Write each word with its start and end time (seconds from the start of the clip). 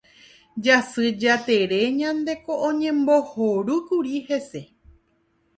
Jasy 0.63 1.07
Jatere 1.21 1.79
ndaje 2.19 2.53
oñembohorýkuri 2.67 4.15
hese. 4.27 4.61